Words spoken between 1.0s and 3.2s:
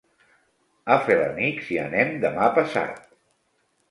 Felanitx hi anem demà passat.